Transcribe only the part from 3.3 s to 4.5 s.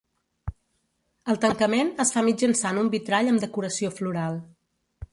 amb decoració floral.